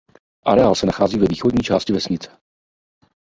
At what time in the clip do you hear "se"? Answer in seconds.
0.75-0.85